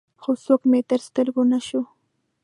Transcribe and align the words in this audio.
خو 0.21 0.31
څوک 0.45 0.61
مې 0.69 0.79
تر 0.89 0.99
سترګو 1.07 1.41
نه 1.51 1.59
شو. 1.67 1.81